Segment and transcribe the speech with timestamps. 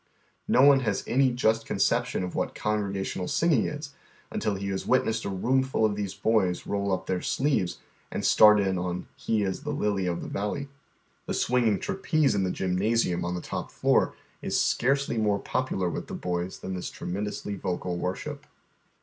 [0.49, 3.27] Xo one has any just conception of what congregation a!
[3.27, 3.93] singing is
[4.31, 7.77] until lie has witnessed a TOomful of these boys roll np their sleeves
[8.11, 10.69] and start in on" I am a lily of the valley."
[11.27, 16.07] The swinging trapeze in the gymnasium on the top floor is scarcely more popular with
[16.07, 18.47] the boys than this tremendously vocal worship.